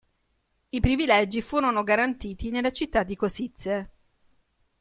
I 0.69 0.79
privilegi 0.79 1.41
furono 1.43 1.83
garantiti 1.83 2.49
nella 2.49 2.71
città 2.71 3.03
di 3.03 3.15
Košice. 3.15 3.91